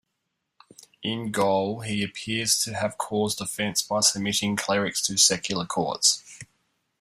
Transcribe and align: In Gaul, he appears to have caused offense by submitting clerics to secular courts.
In 1.03 1.31
Gaul, 1.31 1.81
he 1.81 2.01
appears 2.01 2.57
to 2.63 2.73
have 2.73 2.97
caused 2.97 3.39
offense 3.39 3.83
by 3.83 3.99
submitting 3.99 4.55
clerics 4.55 4.99
to 5.03 5.15
secular 5.15 5.67
courts. 5.67 6.23